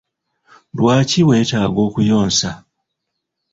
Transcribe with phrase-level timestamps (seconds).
[0.75, 2.51] Lwaki wetaaga okuyonsa?